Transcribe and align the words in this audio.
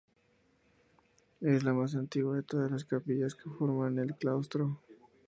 Es 1.41 1.63
la 1.63 1.73
más 1.73 1.93
antigua 1.93 2.35
de 2.35 2.41
todas 2.41 2.71
las 2.71 2.85
capillas 2.85 3.35
que 3.35 3.51
forman 3.51 3.99
el 3.99 4.15
claustro. 4.15 4.81